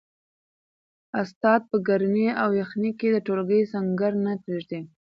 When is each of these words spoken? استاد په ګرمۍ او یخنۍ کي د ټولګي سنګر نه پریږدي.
استاد 1.21 1.61
په 1.69 1.77
ګرمۍ 1.87 2.27
او 2.41 2.49
یخنۍ 2.61 2.91
کي 2.99 3.07
د 3.11 3.17
ټولګي 3.25 3.61
سنګر 3.71 4.11
نه 4.25 4.31
پریږدي. 4.43 4.79